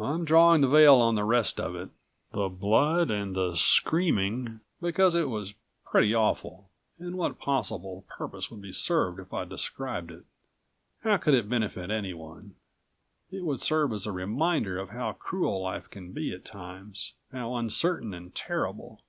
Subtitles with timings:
[0.00, 1.90] I'm drawing the veil on the rest of it
[2.32, 5.54] the blood and the screaming because it was
[5.84, 10.24] pretty awful, and what possible purpose would be served if I described it?
[11.04, 12.56] How could it benefit anyone?
[13.30, 17.54] It would serve as a reminder of how cruel life can be at times, how
[17.54, 19.02] uncertain and terrible.